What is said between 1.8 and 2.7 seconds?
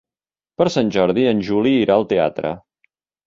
irà al teatre.